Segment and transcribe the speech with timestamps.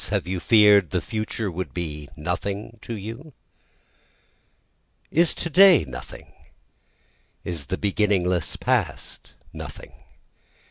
[0.09, 3.33] Have you fear'd the future would be nothing to you?
[5.11, 6.33] Is to day nothing?
[7.43, 9.93] is the beginningless past nothing?